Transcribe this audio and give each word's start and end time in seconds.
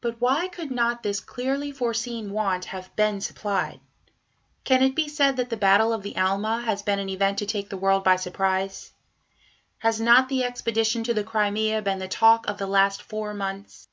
But 0.00 0.20
why 0.20 0.46
could 0.46 0.70
not 0.70 1.02
this 1.02 1.18
clearly 1.18 1.72
foreseen 1.72 2.30
want 2.30 2.66
have 2.66 2.94
been 2.94 3.20
supplied? 3.20 3.80
Can 4.62 4.80
it 4.80 4.94
be 4.94 5.08
said 5.08 5.34
that 5.38 5.50
the 5.50 5.56
Battle 5.56 5.92
of 5.92 6.04
the 6.04 6.16
Alma 6.16 6.60
has 6.62 6.82
been 6.82 7.00
an 7.00 7.08
event 7.08 7.38
to 7.38 7.46
take 7.46 7.68
the 7.68 7.76
world 7.76 8.04
by 8.04 8.14
surprise? 8.14 8.92
Has 9.78 10.00
not 10.00 10.28
the 10.28 10.44
expedition 10.44 11.02
to 11.02 11.14
the 11.14 11.24
Crimea 11.24 11.82
been 11.82 11.98
the 11.98 12.06
talk 12.06 12.46
of 12.46 12.58
the 12.58 12.66
last 12.68 13.02
four 13.02 13.34
months? 13.34 13.88